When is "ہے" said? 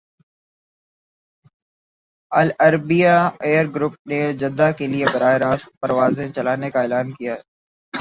7.33-7.41